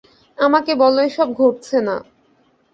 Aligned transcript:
আমাকে 0.37 0.71
বলো 0.75 0.99
এসব 1.01 1.27
ঘটছে 1.39 1.77
না! 1.87 1.95